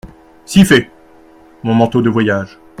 [0.45, 0.89] Si fait!…
[1.61, 2.57] mon manteau de voyage.